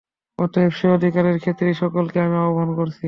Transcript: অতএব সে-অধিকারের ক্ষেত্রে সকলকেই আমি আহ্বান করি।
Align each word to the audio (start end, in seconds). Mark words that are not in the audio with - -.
অতএব 0.39 0.71
সে-অধিকারের 0.71 1.37
ক্ষেত্রে 1.39 1.67
সকলকেই 1.75 2.21
আমি 2.21 2.37
আহ্বান 2.39 2.69
করি। 2.77 2.93